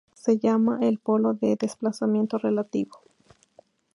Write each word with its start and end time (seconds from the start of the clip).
Se 0.15 0.39
llama 0.39 0.79
el 0.81 0.97
polo 0.97 1.35
de 1.35 1.55
desplazamiento 1.57 2.39
relativo. 2.39 3.03